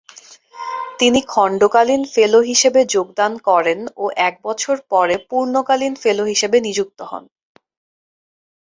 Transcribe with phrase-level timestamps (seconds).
[0.99, 7.23] তিনি খণ্ডকালীন ফেলো হিসেবে যোগদান করেন ও এক বছর পরে পূর্ণকালীন ফেলো হিসেবে নিযুক্ত হন।